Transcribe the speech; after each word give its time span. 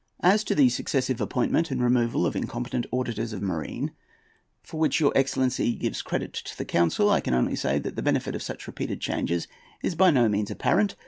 As 0.21 0.43
to 0.45 0.55
the 0.55 0.67
successive 0.69 1.21
appointment 1.21 1.69
and 1.69 1.79
removal 1.79 2.25
of 2.25 2.35
incompetent 2.35 2.87
auditors 2.91 3.33
of 3.33 3.43
marine, 3.43 3.91
for 4.63 4.79
which 4.79 4.99
your 4.99 5.11
excellency 5.15 5.75
gives 5.75 6.01
credit 6.01 6.33
to 6.33 6.57
the 6.57 6.65
council, 6.65 7.11
I 7.11 7.21
can 7.21 7.35
only 7.35 7.55
say 7.55 7.77
that 7.77 7.95
the 7.95 8.01
benefit 8.01 8.33
of 8.33 8.41
such 8.41 8.65
repeated 8.65 8.99
changes 8.99 9.47
is 9.83 9.93
by 9.93 10.09
no 10.09 10.27
means 10.27 10.49
apparent. 10.49 10.95